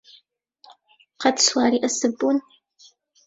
قەت 1.25 1.37
سواری 1.47 1.83
ئەسپ 1.83 2.11
بوون؟ 2.19 2.37